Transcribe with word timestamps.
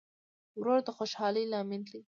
ورور 0.59 0.79
د 0.87 0.89
خوشحالۍ 0.97 1.45
لامل 1.51 1.81
دی. 1.89 1.99